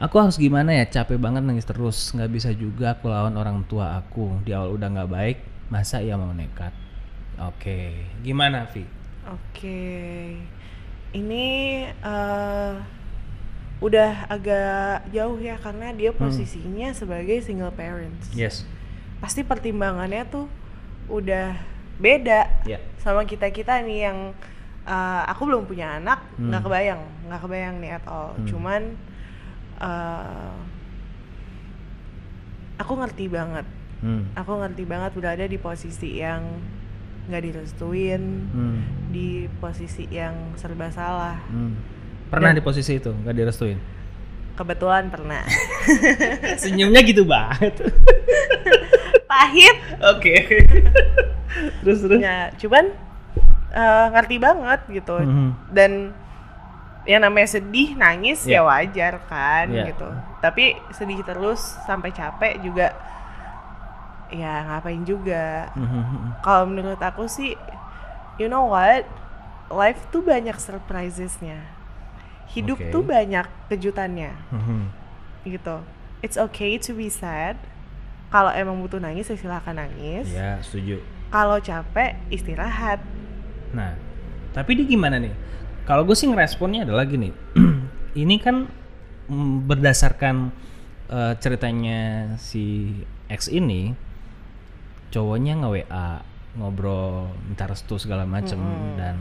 aku 0.00 0.16
harus 0.22 0.40
gimana 0.40 0.72
ya? 0.72 0.86
Capek 0.88 1.18
banget 1.20 1.44
nangis 1.44 1.66
terus. 1.66 2.14
Nggak 2.14 2.30
bisa 2.30 2.50
juga 2.54 2.96
aku 2.96 3.10
lawan 3.10 3.36
orang 3.36 3.66
tua 3.68 3.98
aku. 4.00 4.40
Di 4.46 4.54
awal 4.56 4.78
udah 4.78 4.88
nggak 4.88 5.10
baik, 5.10 5.38
masa 5.68 5.98
ia 5.98 6.14
mau 6.14 6.30
nekat? 6.30 6.72
Oke, 7.38 7.92
gimana 8.20 8.64
Vi? 8.66 8.86
Oke, 9.26 9.82
ini 11.12 11.46
eh, 11.84 12.74
udah 13.76 14.12
agak 14.26 15.10
jauh 15.10 15.36
ya 15.36 15.58
karena 15.58 15.92
dia 15.92 16.10
posisinya 16.10 16.90
sebagai 16.90 17.42
single 17.42 17.70
parents. 17.70 18.32
Yes. 18.32 18.64
Pasti 19.18 19.42
pertimbangannya 19.42 20.24
tuh 20.26 20.46
udah 21.06 21.58
beda 21.96 22.64
Ya. 22.64 22.78
sama 22.98 23.24
kita 23.24 23.48
kita 23.48 23.80
nih 23.82 24.08
yang 24.08 24.18
eh, 24.86 25.22
aku 25.26 25.44
belum 25.44 25.66
punya 25.66 25.98
anak, 25.98 26.22
nggak 26.36 26.56
Hmm. 26.56 26.66
kebayang, 26.66 27.02
nggak 27.26 27.40
kebayang 27.42 27.76
nih 27.80 27.90
at 27.92 28.04
all. 28.06 28.32
Hmm. 28.32 28.46
Cuman 28.46 28.82
eh, 29.76 30.54
aku 32.78 32.92
ngerti 32.94 33.26
banget, 33.26 33.66
Hmm. 33.96 34.28
aku 34.32 34.52
ngerti 34.56 34.84
banget 34.84 35.12
berada 35.12 35.42
di 35.42 35.56
posisi 35.56 36.18
yang 36.18 36.44
nggak 37.26 37.42
direstuin, 37.42 38.22
Hmm. 38.46 38.78
di 39.08 39.28
posisi 39.56 40.06
yang 40.06 40.34
serba 40.54 40.88
salah. 40.88 41.40
Hmm. 41.46 41.74
Pernah 42.26 42.50
Dan- 42.50 42.58
di 42.58 42.62
posisi 42.62 42.92
itu 42.94 43.10
nggak 43.10 43.34
direstuin? 43.34 43.78
Kebetulan 44.54 45.08
pernah. 45.08 45.44
Senyumnya 46.62 47.02
gitu 47.02 47.24
banget. 47.24 47.76
Pahit. 49.26 49.76
Oke. 50.06 50.34
terus 51.82 51.98
terus. 52.00 52.18
Ya, 52.18 52.52
cuman 52.56 52.84
eh, 53.70 54.06
ngerti 54.10 54.36
banget 54.38 54.80
gitu. 54.90 55.16
Mhm. 55.16 55.48
Dan 55.70 55.92
yang 57.04 57.22
namanya 57.22 57.46
sedih, 57.48 57.94
nangis 57.94 58.42
Iya. 58.44 58.60
ya 58.62 58.66
wajar 58.66 59.14
kan 59.24 59.66
Iya. 59.68 59.92
gitu. 59.92 60.08
Tapi 60.40 60.64
sedih 60.90 61.20
terus 61.22 61.60
sampai 61.84 62.10
capek 62.10 62.58
juga 62.60 62.96
ya 64.30 64.66
ngapain 64.66 65.02
juga. 65.06 65.70
Mhm. 65.74 66.42
Kalau 66.42 66.64
menurut 66.66 66.98
aku 66.98 67.26
sih 67.30 67.54
you 68.40 68.50
know 68.50 68.68
what? 68.70 69.06
Life 69.66 69.98
tuh 70.14 70.22
banyak 70.22 70.54
surprisesnya. 70.62 71.66
Hidup 72.54 72.78
Oke. 72.78 72.90
tuh 72.94 73.02
banyak 73.02 73.46
kejutannya. 73.70 74.32
Mhm. 74.54 75.06
gitu. 75.46 75.78
It's 76.26 76.34
okay 76.34 76.74
to 76.74 76.90
be 76.90 77.06
sad. 77.06 77.54
Kalau 78.34 78.50
emang 78.50 78.82
butuh 78.82 78.98
nangis 78.98 79.30
ya 79.30 79.38
silahkan 79.38 79.78
nangis. 79.78 80.26
Ya 80.34 80.58
setuju. 80.58 80.98
Kalau 81.30 81.62
capek 81.62 82.18
istirahat. 82.34 82.98
Nah, 83.70 83.94
tapi 84.50 84.74
dia 84.74 84.86
gimana 84.90 85.22
nih? 85.22 85.30
Kalau 85.86 86.02
gue 86.02 86.18
sih 86.18 86.26
ngeresponnya 86.26 86.82
adalah 86.82 87.06
gini. 87.06 87.30
ini 88.22 88.36
kan 88.42 88.66
mm, 89.30 89.70
berdasarkan 89.70 90.50
eh, 91.14 91.34
ceritanya 91.38 92.34
si 92.42 92.90
X 93.30 93.46
ini, 93.46 93.94
cowoknya 95.08 95.56
nge 95.56 95.68
WA 95.70 96.08
ngobrol 96.56 97.28
minta 97.44 97.68
restu 97.68 97.96
segala 97.96 98.24
macem 98.24 98.56
Mm-mm. 98.56 98.96
dan 98.96 99.16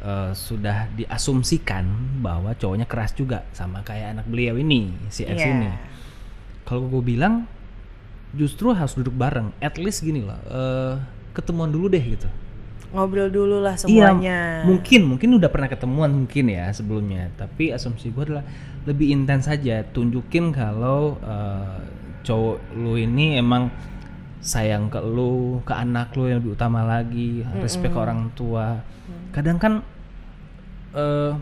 eh, 0.00 0.30
sudah 0.32 0.88
diasumsikan 0.92 1.84
bahwa 2.20 2.56
cowoknya 2.56 2.88
keras 2.88 3.12
juga 3.12 3.44
sama 3.52 3.84
kayak 3.84 4.18
anak 4.18 4.26
beliau 4.26 4.56
ini 4.56 4.90
si 5.08 5.22
X 5.22 5.36
Iya. 5.36 5.48
ini. 5.52 5.70
Kalau 6.64 6.88
gue 6.88 7.02
bilang 7.04 7.44
justru 8.32 8.72
harus 8.72 8.96
duduk 8.96 9.12
bareng. 9.12 9.52
At 9.60 9.76
least 9.76 10.00
gini 10.00 10.24
loh, 10.24 10.40
eh, 10.48 10.94
ketemuan 11.32 11.68
dulu 11.68 11.86
deh 11.86 12.00
gitu. 12.00 12.26
Ngobrol 12.92 13.32
dulu 13.32 13.60
lah 13.60 13.76
Iya, 13.88 14.12
semuanya. 14.12 14.68
mungkin 14.68 15.08
mungkin 15.08 15.36
udah 15.36 15.48
pernah 15.48 15.68
ketemuan 15.68 16.12
mungkin 16.12 16.48
ya 16.48 16.68
sebelumnya. 16.72 17.28
Tapi 17.36 17.72
asumsi 17.72 18.08
gue 18.08 18.24
adalah 18.24 18.44
lebih 18.84 19.12
intens 19.12 19.48
saja. 19.48 19.84
Tunjukin 19.84 20.52
kalau 20.52 21.20
eh, 21.20 21.76
cowok 22.24 22.56
lu 22.76 22.96
ini 22.96 23.36
emang 23.36 23.68
sayang 24.42 24.90
ke 24.90 24.98
lu, 24.98 25.62
ke 25.62 25.72
anak 25.72 26.12
lu 26.18 26.26
yang 26.26 26.42
lebih 26.42 26.58
utama 26.58 26.82
lagi, 26.82 27.46
respect 27.62 27.94
ke 27.94 28.00
orang 28.02 28.34
tua. 28.34 28.82
Kadang 29.30 29.56
kan 29.62 29.86
eh, 30.92 31.32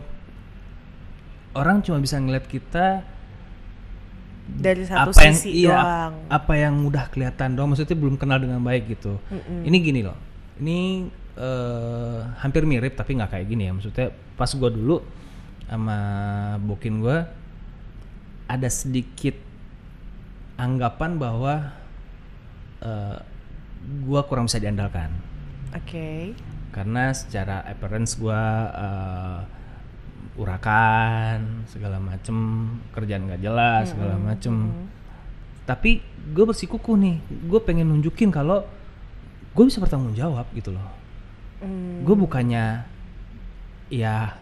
orang 1.55 1.83
cuma 1.83 1.99
bisa 1.99 2.17
ngeliat 2.19 2.47
kita 2.47 3.03
Dari 4.51 4.83
satu 4.83 5.15
apa 5.15 5.21
yang 5.23 5.37
sisi 5.37 5.63
iya, 5.63 5.79
doang. 5.79 6.13
apa 6.27 6.53
yang 6.59 6.75
udah 6.83 7.05
kelihatan 7.07 7.55
doang 7.55 7.71
maksudnya 7.71 7.95
belum 7.95 8.15
kenal 8.19 8.41
dengan 8.41 8.59
baik 8.59 8.99
gitu 8.99 9.15
Mm-mm. 9.31 9.63
ini 9.63 9.77
gini 9.79 10.01
loh 10.03 10.17
ini 10.59 11.07
eh, 11.39 12.19
hampir 12.43 12.67
mirip 12.67 12.99
tapi 12.99 13.15
nggak 13.15 13.31
kayak 13.31 13.47
gini 13.47 13.69
ya 13.69 13.71
maksudnya 13.71 14.07
pas 14.35 14.51
gua 14.57 14.67
dulu 14.73 14.97
sama 15.71 15.97
bokin 16.59 16.99
gua 16.99 17.31
ada 18.51 18.67
sedikit 18.67 19.39
anggapan 20.59 21.15
bahwa 21.15 21.71
eh, 22.81 23.17
gua 24.05 24.21
kurang 24.25 24.49
bisa 24.49 24.61
diandalkan. 24.61 25.09
Oke. 25.71 26.35
karena 26.71 27.11
secara 27.11 27.67
appearance 27.67 28.15
gua 28.15 28.41
eh, 28.71 29.39
urakan 30.39 31.67
segala 31.67 31.99
macem 31.99 32.67
kerjaan 32.95 33.27
nggak 33.27 33.43
jelas 33.43 33.91
segala 33.91 34.15
macem. 34.15 34.71
tapi 35.67 36.01
gue 36.33 36.43
bersikukuh 36.43 36.97
nih 36.97 37.21
gue 37.47 37.59
pengen 37.63 37.87
nunjukin 37.87 38.33
kalau 38.33 38.65
gue 39.51 39.63
bisa 39.67 39.83
bertanggung 39.83 40.15
jawab 40.15 40.47
gitu 40.55 40.73
loh. 40.73 40.89
Hmm, 41.61 42.01
gue 42.07 42.15
bukannya 42.17 42.87
ya 43.91 44.35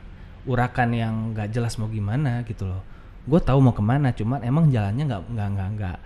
urakan 0.48 0.89
yang 0.96 1.13
nggak 1.36 1.51
jelas 1.51 1.75
mau 1.81 1.89
gimana 1.89 2.46
gitu 2.46 2.69
loh. 2.69 2.81
Gue 3.27 3.41
tahu 3.41 3.60
mau 3.60 3.75
ke 3.75 3.84
mana 3.84 4.13
cuman 4.15 4.41
emang 4.46 4.69
jalannya 4.69 5.03
nggak 5.05 5.24
nggak 5.34 5.48
nggak 5.53 5.69
nggak 5.75 5.98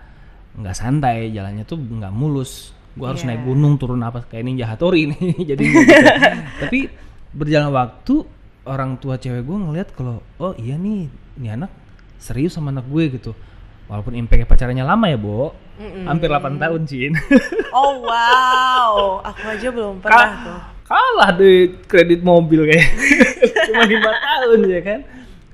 nggak 0.54 0.72
santai 0.72 1.30
jalannya 1.30 1.62
tuh 1.62 1.76
nggak 1.76 2.10
mulus 2.10 2.70
gue 2.94 3.02
harus 3.02 3.20
Iya. 3.20 3.34
naik 3.34 3.42
gunung 3.44 3.74
turun 3.74 3.98
apa 4.00 4.22
kayak 4.22 4.44
ninja 4.44 4.66
hatori 4.66 5.08
nih 5.08 5.18
jadi 5.50 5.62
gitu. 5.62 5.94
tapi 6.62 6.78
berjalan 7.30 7.68
waktu 7.68 8.22
orang 8.64 8.96
tua 8.96 9.16
cewek 9.16 9.42
gue 9.42 9.56
ngeliat 9.60 9.88
kalau 9.90 10.22
oh 10.36 10.54
iya 10.54 10.74
nih 10.74 11.10
ini 11.34 11.48
anak 11.48 11.74
serius 12.16 12.54
sama 12.54 12.70
anak 12.70 12.86
gue 12.86 13.04
gitu 13.12 13.34
walaupun 13.84 14.14
impact 14.14 14.46
pacarannya 14.46 14.80
lama 14.80 15.06
ya 15.06 15.18
bo 15.18 15.52
Mm-mm. 15.74 16.06
hampir 16.06 16.30
8 16.30 16.54
tahun 16.56 16.80
Cin 16.86 17.12
Oh 17.74 18.06
wow, 18.06 19.18
aku 19.20 19.42
aja 19.44 19.68
belum 19.68 19.98
pernah 19.98 20.30
tuh. 20.40 20.58
kalah 20.84 21.34
deh 21.34 21.74
kredit 21.82 22.22
mobil 22.22 22.62
kayak 22.62 22.86
cuma 23.66 23.82
lima 23.82 24.12
tahun 24.14 24.60
ya 24.64 24.80
kan 24.80 25.00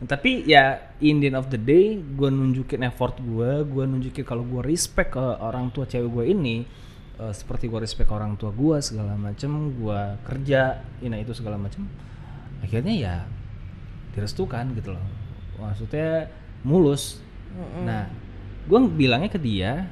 tapi 0.09 0.49
ya 0.49 0.97
in 1.04 1.21
the 1.21 1.28
end 1.28 1.37
of 1.37 1.52
the 1.52 1.61
day 1.61 2.00
gue 2.00 2.28
nunjukin 2.33 2.80
effort 2.88 3.21
gue 3.21 3.69
gue 3.69 3.85
nunjukin 3.85 4.25
kalau 4.25 4.40
gue 4.49 4.64
respect 4.64 5.12
ke 5.12 5.21
orang 5.21 5.69
tua 5.69 5.85
cewek 5.85 6.09
gue 6.09 6.25
ini 6.33 6.57
eh, 7.21 7.33
seperti 7.37 7.69
gue 7.69 7.80
respect 7.85 8.09
ke 8.09 8.14
orang 8.16 8.33
tua 8.40 8.49
gue 8.49 8.80
segala 8.80 9.12
macem 9.21 9.76
gue 9.76 10.00
kerja 10.25 10.80
ini 11.04 11.21
itu 11.21 11.37
segala 11.37 11.61
macem 11.61 11.85
akhirnya 12.64 12.95
ya 12.97 13.16
direstukan 14.14 14.75
gitu 14.76 14.95
loh. 14.95 15.07
Maksudnya 15.61 16.30
mulus. 16.66 17.21
Nah 17.85 18.11
gue 18.66 18.78
bilangnya 18.92 19.30
ke 19.33 19.40
dia 19.40 19.88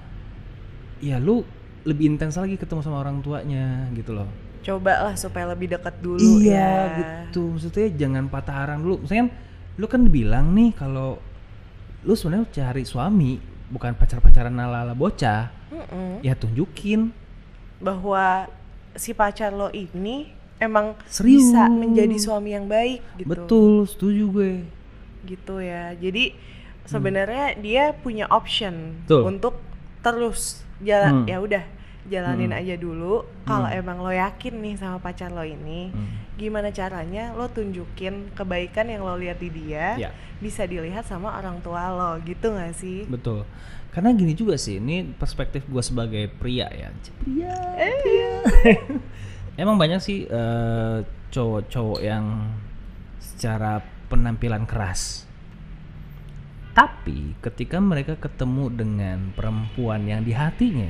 ya 0.98 1.16
lu 1.18 1.42
lebih 1.86 2.14
intens 2.14 2.36
lagi 2.36 2.58
ketemu 2.58 2.84
sama 2.84 3.00
orang 3.00 3.22
tuanya 3.22 3.88
gitu 3.94 4.12
loh. 4.14 4.28
Coba 4.62 5.08
lah 5.08 5.14
supaya 5.16 5.48
lebih 5.48 5.72
dekat 5.72 6.02
dulu 6.02 6.42
iya 6.42 6.90
ya. 6.92 6.96
gitu. 7.00 7.56
Maksudnya 7.56 7.88
jangan 7.94 8.24
patah 8.28 8.56
arang 8.66 8.80
dulu. 8.84 9.06
Misalnya 9.06 9.22
kan 9.26 9.30
lu 9.78 9.86
kan 9.86 10.02
bilang 10.04 10.52
nih 10.52 10.74
kalau 10.74 11.22
lu 12.00 12.12
sebenarnya 12.12 12.50
cari 12.52 12.82
suami 12.82 13.38
bukan 13.68 13.94
pacar-pacaran 13.94 14.52
ala-ala 14.52 14.92
bocah 14.92 15.48
Mm-mm. 15.70 16.20
ya 16.20 16.34
tunjukin 16.34 17.14
Bahwa 17.78 18.50
si 18.92 19.14
pacar 19.14 19.50
lo 19.50 19.70
ini 19.70 20.26
emang 20.58 20.98
Serius. 21.06 21.46
bisa 21.46 21.70
menjadi 21.70 22.16
suami 22.18 22.50
yang 22.50 22.66
baik 22.66 22.98
gitu. 23.16 23.28
betul 23.28 23.72
setuju 23.84 24.24
gue 24.28 24.52
Gitu 25.20 25.54
ya. 25.58 25.92
Jadi 25.92 26.32
sebenarnya 26.84 27.54
dia 27.54 27.92
punya 27.92 28.26
option 28.26 28.96
Betul. 29.04 29.22
untuk 29.28 29.54
terus 30.00 30.58
jalan 30.80 31.22
Hmm. 31.22 31.26
ya 31.26 31.38
udah 31.38 31.62
jalanin 32.08 32.50
Hmm. 32.50 32.60
aja 32.60 32.74
dulu 32.74 33.14
kalau 33.44 33.68
Hmm. 33.68 33.78
emang 33.78 33.98
lo 34.00 34.08
yakin 34.08 34.54
nih 34.58 34.74
sama 34.74 34.98
pacar 34.98 35.28
lo 35.28 35.40
ini 35.40 35.92
Hmm. 35.92 36.34
gimana 36.34 36.68
caranya 36.68 37.32
lo 37.32 37.46
tunjukin 37.46 38.32
kebaikan 38.32 38.88
yang 38.88 39.02
lo 39.02 39.14
lihat 39.14 39.36
di 39.36 39.48
dia 39.48 39.94
Ya. 39.96 40.10
bisa 40.38 40.64
dilihat 40.64 41.04
sama 41.04 41.32
orang 41.32 41.60
tua 41.60 41.88
lo 41.88 42.16
gitu 42.22 42.50
gak 42.50 42.74
sih 42.74 43.04
Betul. 43.04 43.44
Karena 43.88 44.12
gini 44.12 44.30
juga 44.30 44.54
sih, 44.54 44.78
ini 44.78 45.02
perspektif 45.02 45.64
gue 45.66 45.80
sebagai 45.80 46.28
pria 46.30 46.68
ya. 46.70 46.92
Pria. 47.18 47.56
pria. 47.98 48.32
Emang 49.62 49.74
banyak 49.74 49.98
sih 49.98 50.22
eh, 50.22 50.98
cowok-cowok 51.32 51.98
yang 51.98 52.52
secara 53.18 53.82
penampilan 54.06 54.68
keras. 54.68 55.26
Tapi 56.76 57.34
ketika 57.42 57.82
mereka 57.82 58.14
ketemu 58.14 58.70
dengan 58.70 59.18
perempuan 59.34 60.06
yang 60.06 60.22
di 60.22 60.30
hatinya, 60.30 60.86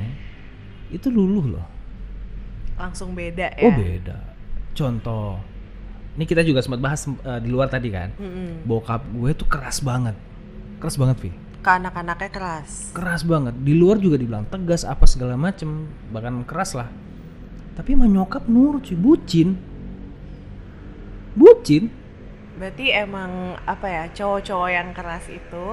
itu 0.89 1.09
luluh 1.13 1.59
loh. 1.59 1.67
langsung 2.79 3.11
beda 3.11 3.59
ya? 3.59 3.67
Oh 3.67 3.75
beda. 3.75 4.17
Contoh, 4.71 5.43
ini 6.15 6.23
kita 6.23 6.47
juga 6.47 6.63
sempat 6.63 6.79
bahas 6.79 7.03
eh, 7.11 7.41
di 7.43 7.51
luar 7.51 7.67
tadi 7.67 7.91
kan. 7.91 8.15
Mm-mm. 8.15 8.63
Bokap 8.63 9.03
gue 9.11 9.35
tuh 9.35 9.51
keras 9.51 9.83
banget, 9.83 10.15
keras 10.79 10.95
banget 10.95 11.19
Vi. 11.27 11.31
Ke 11.59 11.71
anak-anaknya 11.75 12.31
keras. 12.31 12.95
Keras 12.95 13.27
banget. 13.27 13.59
Di 13.59 13.75
luar 13.75 13.99
juga 13.99 14.15
dibilang 14.15 14.47
tegas 14.47 14.87
apa 14.87 15.11
segala 15.11 15.35
macem. 15.35 15.91
Bahkan 16.15 16.47
keras 16.47 16.79
lah. 16.79 16.87
Tapi 17.75 17.99
emang 17.99 18.15
nyokap 18.15 18.47
nurut 18.47 18.87
sih 18.87 18.95
bucin. 18.95 19.59
Bucin. 21.35 21.91
Berarti 22.63 22.95
emang 22.95 23.59
apa 23.67 23.87
ya 23.91 24.05
cowok-cowok 24.15 24.71
yang 24.71 24.95
keras 24.95 25.27
itu 25.27 25.67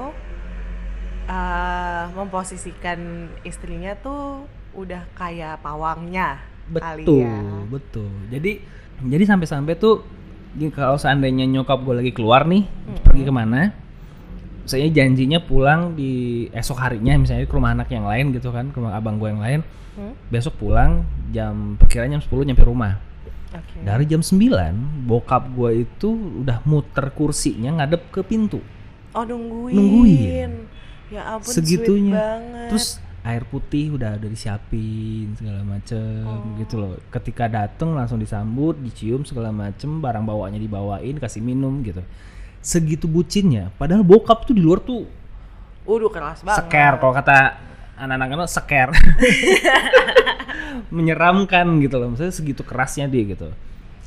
eh, 1.30 2.04
memposisikan 2.18 3.30
istrinya 3.46 3.94
tuh 3.94 4.46
udah 4.76 5.02
kayak 5.16 5.58
pawangnya 5.64 6.36
kali 6.68 7.02
betul 7.02 7.24
ya 7.24 7.38
betul 7.66 8.10
jadi 8.28 8.52
jadi 9.02 9.24
sampai-sampai 9.24 9.74
tuh 9.76 10.04
kalau 10.72 10.96
seandainya 10.96 11.44
nyokap 11.44 11.80
gue 11.84 11.94
lagi 11.96 12.12
keluar 12.12 12.44
nih 12.44 12.64
pergi 13.04 13.24
ke 13.24 13.32
mana 13.32 13.72
saya 14.66 14.88
janjinya 14.90 15.38
pulang 15.38 15.94
di 15.94 16.44
esok 16.50 16.76
harinya 16.76 17.14
misalnya 17.16 17.46
ke 17.46 17.54
rumah 17.54 17.72
anak 17.72 17.88
yang 17.88 18.04
lain 18.04 18.34
gitu 18.34 18.50
kan 18.50 18.68
ke 18.68 18.76
rumah 18.76 18.98
abang 18.98 19.16
gue 19.16 19.30
yang 19.32 19.42
lain 19.42 19.62
Hmm? 19.96 20.12
besok 20.28 20.60
pulang 20.60 21.08
jam 21.32 21.80
perkiraan 21.80 22.12
jam 22.12 22.20
10 22.20 22.52
nyampe 22.52 22.68
rumah 22.68 23.00
Oke. 23.56 23.80
Dari 23.80 24.04
jam 24.04 24.20
9 24.20 25.08
bokap 25.08 25.48
gue 25.56 25.88
itu 25.88 26.08
udah 26.44 26.60
muter 26.68 27.08
kursinya 27.16 27.80
ngadep 27.80 28.12
ke 28.12 28.20
pintu. 28.20 28.60
Oh 29.16 29.24
nungguin. 29.24 29.72
Nungguin. 29.72 30.50
Ya 31.08 31.22
ampun 31.32 31.48
Segitunya. 31.48 32.12
sweet 32.12 32.20
banget. 32.20 32.68
Terus 32.68 32.86
air 33.26 33.42
putih 33.42 33.90
udah 33.92 34.14
udah 34.14 34.28
disiapin 34.30 35.34
segala 35.34 35.60
macem 35.60 36.22
Oh. 36.22 36.54
gitu 36.56 36.74
loh. 36.78 36.94
Ketika 37.10 37.44
dateng 37.46 37.92
langsung 37.92 38.16
disambut, 38.16 38.78
dicium 38.78 39.20
segala 39.22 39.50
macem, 39.50 39.98
barang 39.98 40.22
bawanya 40.22 40.56
dibawain, 40.56 41.18
kasih 41.18 41.42
minum 41.42 41.82
gitu. 41.82 42.00
Segitu 42.62 43.04
bucinnya. 43.04 43.68
Padahal 43.74 44.00
bokap 44.00 44.42
tuh 44.42 44.54
di 44.54 44.60
luar 44.60 44.78
tuh 44.78 45.02
Udah 45.82 46.08
keras 46.08 46.38
banget. 46.42 46.58
seker 46.62 46.92
kalau 46.98 47.12
kata 47.12 47.36
anak-anak 47.96 48.28
anak 48.36 48.48
seker. 48.48 48.88
Menyeramkan 50.94 51.66
gitu 51.80 51.96
loh. 51.98 52.12
Maksudnya 52.12 52.34
segitu 52.34 52.62
kerasnya 52.62 53.06
dia 53.06 53.22
gitu. 53.26 53.48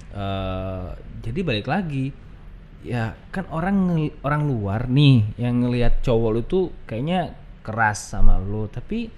Eh, 0.10 0.88
jadi 1.22 1.40
balik 1.44 1.68
lagi 1.68 2.12
ya 2.80 3.12
kan 3.30 3.44
orang 3.52 3.92
orang 4.24 4.48
luar 4.48 4.88
nih 4.88 5.36
yang 5.36 5.60
ngelihat 5.60 6.00
cowok 6.00 6.30
lu 6.32 6.42
tuh 6.42 6.66
kayaknya 6.88 7.36
keras 7.70 8.10
sama 8.10 8.36
lu 8.36 8.66
tapi 8.68 9.14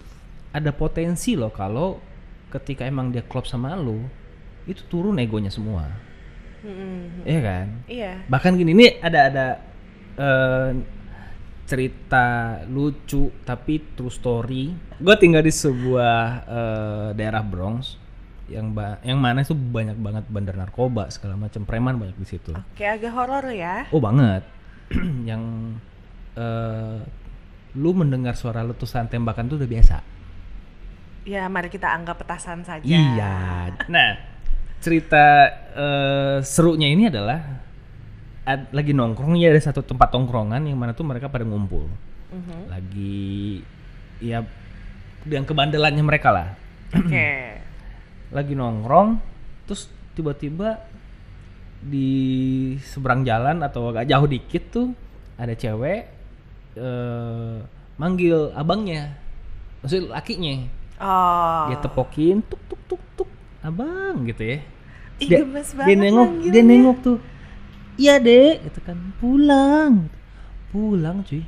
ada 0.51 0.70
potensi 0.70 1.34
loh 1.34 1.50
kalau 1.50 1.96
ketika 2.50 2.84
emang 2.84 3.08
dia 3.08 3.24
klop 3.24 3.43
sama 3.46 3.72
lu 3.74 4.03
itu 4.63 4.84
turun 4.86 5.15
egonya 5.17 5.48
semua 5.48 5.88
Mm-mm. 6.62 7.24
iya 7.24 7.39
kan 7.41 7.67
Iya. 7.88 8.12
bahkan 8.27 8.53
gini 8.53 8.72
nih 8.72 9.00
ada 9.00 9.20
ada 9.25 9.46
eh, 10.14 10.70
cerita 11.64 12.25
lucu 12.68 13.31
tapi 13.42 13.79
true 13.96 14.11
story 14.11 14.75
gue 14.98 15.16
tinggal 15.16 15.40
di 15.40 15.50
sebuah 15.50 16.20
eh, 16.44 17.09
daerah 17.16 17.42
Bronx 17.42 17.96
yang 18.46 18.75
ba- 18.75 19.00
yang 19.01 19.16
mana 19.16 19.42
itu 19.42 19.55
banyak 19.55 19.96
banget 19.96 20.27
bandar 20.27 20.53
narkoba 20.53 21.07
segala 21.07 21.40
macam 21.40 21.64
preman 21.64 21.96
banyak 21.96 22.18
di 22.20 22.27
situ 22.27 22.51
Oke 22.51 22.83
agak 22.83 23.09
horor 23.09 23.48
ya. 23.48 23.87
oh 23.87 24.03
banget 24.03 24.44
yang 25.24 25.40
eh, 26.35 27.00
lu 27.77 27.96
mendengar 27.96 28.36
suara 28.36 28.64
letusan 28.66 29.07
tembakan 29.07 29.48
itu 29.48 29.55
udah 29.55 29.70
biasa 29.70 29.98
Ya 31.22 31.46
mari 31.46 31.70
kita 31.70 31.86
anggap 31.86 32.18
petasan 32.18 32.66
saja. 32.66 32.81
Iya. 32.81 33.70
Nah, 33.94 34.10
cerita 34.81 35.53
eh, 35.70 36.38
serunya 36.42 36.90
ini 36.90 37.14
adalah 37.14 37.62
ad- 38.42 38.74
lagi 38.74 38.90
nongkrong 38.90 39.38
ya 39.38 39.53
ada 39.53 39.62
satu 39.62 39.86
tempat 39.86 40.10
tongkrongan 40.10 40.66
yang 40.66 40.81
mana 40.81 40.98
tuh 40.98 41.05
mereka 41.05 41.29
pada 41.29 41.46
ngumpul. 41.46 41.86
Mhm. 42.34 42.60
Lagi 42.74 43.62
ya 44.18 44.42
yang 45.29 45.46
kebandelannya 45.46 46.01
mereka 46.01 46.34
lah. 46.34 46.57
Oke. 46.98 47.29
Lagi 48.36 48.53
nongkrong 48.57 49.22
terus 49.70 49.94
tiba-tiba 50.18 50.81
di 51.86 52.10
seberang 52.81 53.22
jalan 53.22 53.62
atau 53.62 53.94
agak 53.94 54.10
jauh 54.10 54.25
dikit 54.25 54.64
tuh 54.74 54.88
ada 55.38 55.53
cewek 55.53 56.21
eh 56.75 57.55
manggil 58.00 58.50
abangnya. 58.55 59.16
Maksudnya 59.81 60.18
lakinya. 60.18 60.55
Oh. 61.01 61.66
dia 61.74 61.81
tepokin 61.81 62.46
tuk 62.46 62.62
tuk 62.70 62.77
tuk 62.86 63.01
tuk 63.18 63.29
abang 63.66 64.22
gitu 64.29 64.46
ya. 64.46 64.62
Ih, 65.18 65.29
dia, 65.29 65.96
nengok 65.98 66.29
dia 66.46 66.62
nengok 66.62 66.98
tuh. 67.01 67.18
Iya 67.98 68.22
dek 68.22 68.70
gitu 68.70 68.79
kan. 68.86 68.98
Pulang. 69.18 70.10
Pulang 70.70 71.25
cuy. 71.25 71.42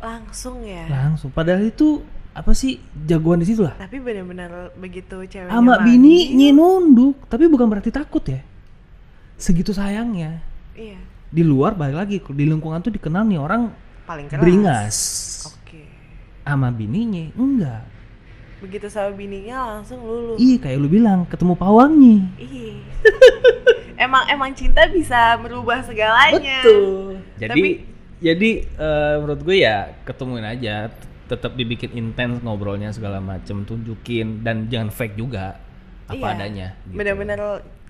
Langsung 0.00 0.64
ya. 0.64 0.84
langsung. 0.88 1.32
Padahal 1.32 1.68
itu 1.68 2.04
apa 2.32 2.52
sih 2.52 2.80
jagoan 3.08 3.40
di 3.40 3.48
situ 3.48 3.64
lah. 3.64 3.76
Tapi 3.76 4.00
benar-benar 4.00 4.72
begitu 4.76 5.20
ceweknya 5.28 5.52
sama 5.52 5.80
bininya 5.80 6.48
nunduk. 6.56 7.24
Tapi 7.28 7.48
bukan 7.48 7.68
berarti 7.68 7.92
takut 7.92 8.24
ya. 8.24 8.40
Segitu 9.40 9.72
sayangnya. 9.72 10.44
Iya. 10.76 10.96
di 11.30 11.42
luar 11.44 11.76
balik 11.76 11.96
lagi. 11.96 12.16
Di 12.20 12.44
lingkungan 12.48 12.80
tuh 12.80 12.92
dikenal 12.92 13.24
nih 13.28 13.40
orang 13.40 13.72
Paling 14.10 14.26
keras. 14.26 14.40
beringas 14.40 14.96
Oke. 15.48 15.86
sama 16.42 16.68
bininya 16.68 17.30
enggak 17.32 17.82
Begitu 18.58 18.86
sama 18.86 19.14
bininya 19.14 19.56
langsung 19.72 20.00
lulu. 20.00 20.34
iya 20.36 20.58
kayak 20.58 20.76
lu 20.76 20.90
bilang 20.90 21.24
ketemu 21.24 21.54
pawangnya 21.54 22.26
Iya. 22.36 22.74
emang 24.02 24.24
emang 24.26 24.50
cinta 24.52 24.84
bisa 24.86 25.36
merubah 25.36 25.80
segalanya. 25.80 26.60
Betul. 26.60 27.20
Jadi 27.36 27.52
Tapi- 27.54 27.78
jadi 28.18 28.50
eh, 28.66 29.14
menurut 29.16 29.40
gue 29.40 29.56
ya 29.58 29.96
ketemuin 30.02 30.44
aja, 30.44 30.92
tetap 31.24 31.54
dibikin 31.54 31.94
intens 31.94 32.40
ngobrolnya 32.40 32.90
segala 32.90 33.16
macem, 33.18 33.62
tunjukin 33.62 34.42
dan 34.42 34.66
jangan 34.66 34.90
fake 34.90 35.14
juga 35.14 35.56
apa 36.04 36.16
Iya. 36.18 36.34
adanya. 36.34 36.68
gitu. 36.82 36.96
Bener-bener 36.96 37.40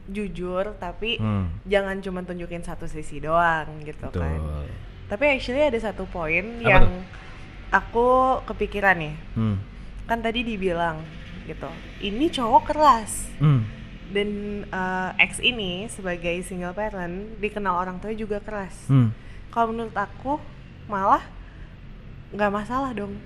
jujur 0.07 0.75
tapi 0.77 1.17
Hmm, 1.17 1.51
jangan 1.65 1.99
cuma 1.99 2.21
tunjukin 2.21 2.61
satu 2.61 2.85
sisi 2.85 3.19
doang 3.19 3.71
gitu 3.81 4.07
betul. 4.07 4.23
kan. 4.23 4.67
Tapi 5.11 5.25
actually 5.27 5.59
ada 5.61 5.75
satu 5.77 6.07
poin 6.07 6.63
yang 6.63 6.87
tuh? 6.87 7.03
aku 7.75 8.09
kepikiran 8.47 8.95
nih. 8.95 9.15
Hmm, 9.35 9.59
Kan 10.07 10.23
tadi 10.23 10.47
dibilang 10.47 11.03
gitu. 11.45 11.67
Ini 11.99 12.31
cowok 12.31 12.63
keras. 12.71 13.27
hmm, 13.39 13.63
Dan 14.11 14.29
eh, 14.65 15.11
ex 15.19 15.43
ini 15.43 15.87
sebagai 15.87 16.43
single 16.43 16.75
parent 16.75 17.39
dikenal 17.39 17.75
orang 17.75 17.99
tua 17.99 18.15
juga 18.15 18.39
keras. 18.39 18.87
hmm. 18.87 19.11
Kalau 19.51 19.75
menurut 19.75 19.95
aku 19.95 20.39
malah 20.87 21.27
nggak 22.31 22.55
masalah 22.55 22.95
dong. 22.95 23.19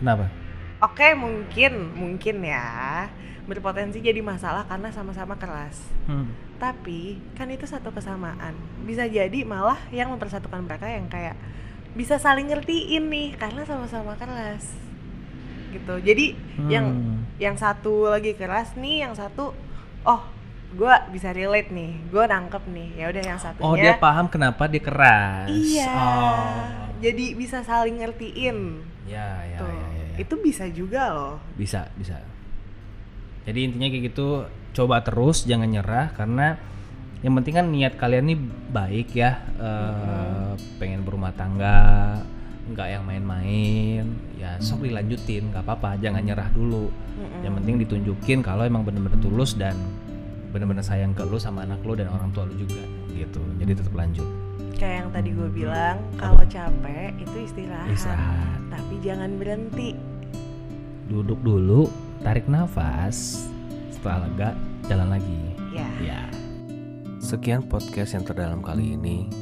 Kenapa? 0.00 0.32
Oke 0.80 1.12
mungkin 1.12 1.92
mungkin 1.92 2.40
ya 2.40 3.08
berpotensi 3.44 4.00
jadi 4.00 4.24
masalah 4.24 4.64
karena 4.64 4.88
sama-sama 4.88 5.36
keras. 5.36 5.76
Hmm. 6.08 6.28
Tapi 6.56 7.18
kan 7.34 7.50
itu 7.50 7.66
satu 7.66 7.90
kesamaan. 7.90 8.54
Bisa 8.82 9.04
jadi 9.04 9.42
malah 9.42 9.78
yang 9.90 10.10
mempersatukan 10.10 10.62
mereka 10.62 10.86
yang 10.86 11.06
kayak 11.06 11.34
bisa 11.94 12.18
saling 12.18 12.50
ngertiin 12.50 13.06
nih 13.06 13.28
karena 13.34 13.62
sama-sama 13.62 14.14
keras. 14.14 14.74
Gitu. 15.70 15.94
Jadi 16.00 16.26
yang 16.70 16.86
Hmm. 16.90 17.18
yang 17.36 17.58
satu 17.58 18.06
lagi 18.06 18.34
keras 18.34 18.74
nih, 18.74 19.06
yang 19.06 19.14
satu 19.14 19.50
oh 20.02 20.22
gue 20.74 20.94
bisa 21.10 21.30
relate 21.30 21.70
nih, 21.70 21.94
gue 22.10 22.24
nangkep 22.24 22.64
nih. 22.70 22.88
Ya 22.98 23.04
udah 23.10 23.22
yang 23.22 23.38
satunya. 23.38 23.66
Oh 23.66 23.74
dia 23.74 23.94
paham 23.98 24.26
kenapa 24.26 24.66
dia 24.66 24.82
keras. 24.82 25.50
Iya. 25.50 25.90
Oh. 25.90 26.46
Jadi 26.98 27.34
bisa 27.34 27.62
saling 27.62 27.98
ngertiin. 28.00 28.58
Ya 29.04 29.42
ya 29.44 29.58
Tuh. 29.58 29.68
ya 29.68 29.74
ya. 29.74 30.04
ya. 30.14 30.16
Itu 30.22 30.34
bisa 30.38 30.64
juga 30.70 31.10
loh. 31.10 31.36
Bisa 31.54 31.90
bisa. 31.94 32.22
Jadi 33.44 33.60
intinya 33.68 33.86
kayak 33.86 34.04
gitu, 34.08 34.48
coba 34.74 35.00
terus 35.06 35.46
jangan 35.46 35.70
nyerah 35.70 36.10
karena 36.12 36.58
yang 37.24 37.32
penting 37.40 37.54
kan 37.56 37.66
niat 37.72 37.96
kalian 37.96 38.28
nih 38.28 38.38
baik 38.68 39.16
ya, 39.16 39.40
eh, 39.56 40.52
pengen 40.76 41.08
berumah 41.08 41.32
tangga, 41.32 42.20
nggak 42.68 42.88
yang 42.90 43.02
main-main 43.08 44.04
ya 44.36 44.60
sok 44.60 44.84
dilanjutin 44.84 45.48
nggak 45.48 45.64
apa-apa 45.64 45.96
jangan 46.04 46.20
nyerah 46.20 46.52
dulu. 46.52 46.92
Mm-mm. 47.14 47.46
yang 47.46 47.54
penting 47.62 47.78
ditunjukin 47.86 48.42
kalau 48.42 48.66
emang 48.66 48.82
bener-bener 48.82 49.16
tulus 49.22 49.54
dan 49.54 49.78
bener-bener 50.50 50.82
sayang 50.82 51.14
ke 51.14 51.22
lu 51.22 51.38
sama 51.38 51.62
anak 51.62 51.78
lu 51.86 51.94
dan 51.94 52.10
orang 52.10 52.28
tua 52.34 52.44
lu 52.44 52.58
juga 52.58 52.82
gitu. 53.14 53.40
Jadi 53.62 53.72
tetap 53.72 53.94
lanjut. 53.94 54.26
Kayak 54.74 55.06
yang 55.06 55.10
tadi 55.14 55.30
gue 55.30 55.48
bilang 55.54 55.96
kalau 56.18 56.42
capek 56.50 57.14
itu 57.22 57.36
istirahat, 57.46 57.88
Istirahat. 57.88 58.58
tapi 58.68 58.94
jangan 59.00 59.30
berhenti. 59.38 59.94
Duduk 61.06 61.38
dulu 61.40 61.86
tarik 62.20 62.50
nafas 62.50 63.46
setelah 63.94 64.26
lega 64.26 64.50
jalan 64.90 65.08
lagi 65.14 65.38
ya 65.70 65.86
ya 66.02 66.20
Sekian 67.24 67.64
podcast 67.64 68.12
yang 68.12 68.28
terdalam 68.28 68.60
kali 68.60 69.00
ini 69.00 69.32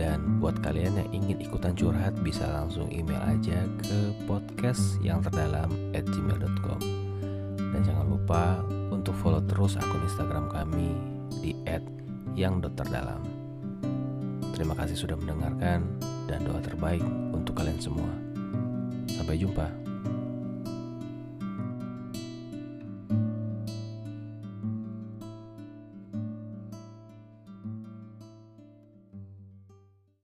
dan 0.00 0.40
buat 0.40 0.56
kalian 0.64 0.96
yang 0.96 1.10
ingin 1.12 1.44
ikutan 1.44 1.76
curhat 1.76 2.16
bisa 2.24 2.48
langsung 2.48 2.88
email 2.88 3.20
aja 3.20 3.68
ke 3.84 4.16
podcast 4.24 4.96
yang 5.04 5.20
terdalam 5.20 5.68
at 5.92 6.08
gmail.com 6.08 6.80
dan 7.74 7.80
jangan 7.84 8.06
lupa 8.08 8.64
untuk 8.88 9.12
follow 9.20 9.44
terus 9.44 9.76
akun 9.76 10.02
Instagram 10.08 10.48
kami 10.48 10.96
di 11.44 11.52
@yang.terdalam. 12.34 13.22
Terima 14.56 14.74
kasih 14.74 14.96
sudah 14.98 15.14
mendengarkan 15.14 15.86
dan 16.26 16.42
doa 16.42 16.58
terbaik 16.58 17.04
untuk 17.30 17.54
kalian 17.54 17.78
semua. 17.78 18.10
Sampai 19.06 19.38
jumpa. 19.38 19.87